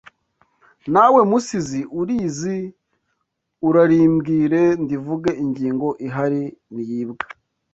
[0.93, 2.57] Nawe Musizi urizi
[3.67, 6.43] Urarimbwire ndivuge Ingingo ihari
[6.73, 7.25] ntiyibwa